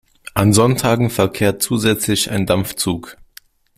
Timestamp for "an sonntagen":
0.33-1.11